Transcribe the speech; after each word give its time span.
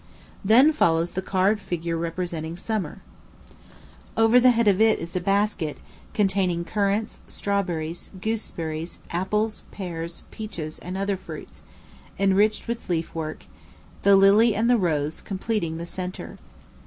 Then 0.43 0.73
follows 0.73 1.13
the 1.13 1.21
carved 1.21 1.61
figure 1.61 1.95
representing 1.95 2.57
Summer. 2.57 3.03
Over 4.17 4.39
the 4.39 4.49
head 4.49 4.67
of 4.67 4.81
it 4.81 4.97
is 4.97 5.15
a 5.15 5.19
basket, 5.21 5.77
containing 6.15 6.65
currants, 6.65 7.19
strawberries, 7.27 8.09
gooseberries, 8.19 8.97
apples, 9.11 9.63
pears, 9.69 10.23
peaches, 10.31 10.79
and 10.79 10.97
other 10.97 11.17
fruits, 11.17 11.61
enriched 12.17 12.67
with 12.67 12.89
leaf 12.89 13.13
work, 13.13 13.45
the 14.01 14.15
lily 14.15 14.55
and 14.55 14.67
the 14.67 14.77
rose 14.79 15.21
completing 15.21 15.77
the 15.77 15.85
centre. 15.85 16.37